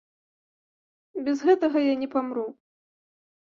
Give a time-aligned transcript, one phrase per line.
[1.27, 2.47] Без гэтага я не памру.